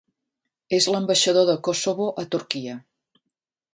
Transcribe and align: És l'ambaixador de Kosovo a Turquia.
És 0.77 0.87
l'ambaixador 0.95 1.45
de 1.51 1.57
Kosovo 1.67 2.07
a 2.23 2.25
Turquia. 2.37 2.79